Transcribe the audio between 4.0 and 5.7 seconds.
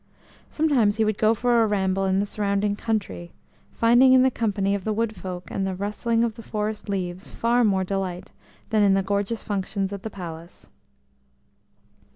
in the company of the wood folk, and